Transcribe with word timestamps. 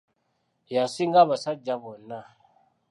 Ye 0.71 0.77
asinga 0.85 1.17
abasajja 1.21 1.75
bonna. 1.81 2.19